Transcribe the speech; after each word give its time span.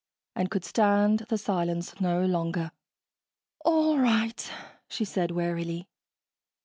and 0.35 0.49
could 0.49 0.65
stand 0.65 1.19
the 1.29 1.37
silence 1.37 2.01
no 2.01 2.25
longer. 2.25 2.71
"All 3.63 3.99
right," 3.99 4.49
she 4.87 5.05
said 5.05 5.29
wearily. 5.29 5.89